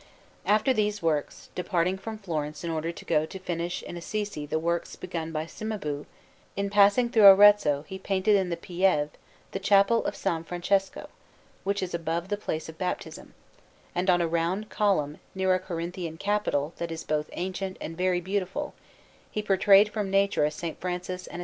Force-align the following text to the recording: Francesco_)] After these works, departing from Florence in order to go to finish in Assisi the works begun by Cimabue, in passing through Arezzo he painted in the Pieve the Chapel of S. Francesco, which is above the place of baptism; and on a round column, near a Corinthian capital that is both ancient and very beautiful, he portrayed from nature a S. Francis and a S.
Francesco_)] 0.01 0.49
After 0.51 0.73
these 0.73 1.01
works, 1.03 1.49
departing 1.53 1.95
from 1.95 2.17
Florence 2.17 2.63
in 2.63 2.71
order 2.71 2.91
to 2.91 3.05
go 3.05 3.23
to 3.27 3.37
finish 3.37 3.83
in 3.83 3.95
Assisi 3.97 4.47
the 4.47 4.57
works 4.57 4.95
begun 4.95 5.31
by 5.31 5.45
Cimabue, 5.45 6.05
in 6.55 6.71
passing 6.71 7.07
through 7.11 7.27
Arezzo 7.27 7.83
he 7.87 7.99
painted 7.99 8.35
in 8.35 8.49
the 8.49 8.57
Pieve 8.57 9.09
the 9.51 9.59
Chapel 9.59 10.03
of 10.05 10.15
S. 10.15 10.23
Francesco, 10.47 11.07
which 11.63 11.83
is 11.83 11.93
above 11.93 12.29
the 12.29 12.35
place 12.35 12.67
of 12.67 12.79
baptism; 12.79 13.35
and 13.93 14.09
on 14.09 14.21
a 14.21 14.27
round 14.27 14.69
column, 14.71 15.19
near 15.35 15.53
a 15.53 15.59
Corinthian 15.59 16.17
capital 16.17 16.73
that 16.77 16.91
is 16.91 17.03
both 17.03 17.29
ancient 17.33 17.77
and 17.79 17.95
very 17.95 18.19
beautiful, 18.21 18.73
he 19.29 19.43
portrayed 19.43 19.89
from 19.89 20.09
nature 20.09 20.45
a 20.45 20.47
S. 20.47 20.63
Francis 20.79 21.27
and 21.27 21.39
a 21.39 21.39
S. 21.39 21.39